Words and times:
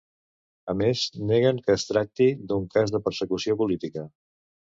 A 0.71 0.73
més, 0.77 1.03
neguen 1.31 1.59
que 1.67 1.75
es 1.81 1.85
tracti 1.89 2.27
d’un 2.53 2.65
cas 2.77 2.95
de 2.97 3.03
‘persecució 3.11 3.59
política’. 3.61 4.09